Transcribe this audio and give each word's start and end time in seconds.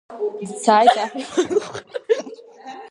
Дцаит 0.49 0.95
аҳ 1.03 1.11
иԥа 1.21 1.41
ныҟәара. 1.51 1.79